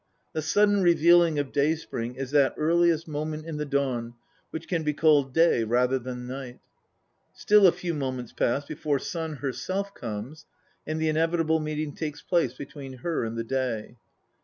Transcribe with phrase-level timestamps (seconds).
[0.33, 4.15] The sudden revealing of Day spring is that earliest moment in the dawn
[4.49, 6.57] which can be called day rather than night.
[7.35, 10.47] Still a few moments pass before Sun herself comes,
[10.87, 13.97] and the inevitable meeting takes place between her and the Day.